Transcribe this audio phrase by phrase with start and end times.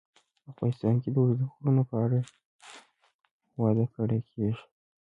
[0.51, 2.19] افغانستان کې د اوږده غرونه په اړه
[3.57, 4.63] زده کړه کېږي.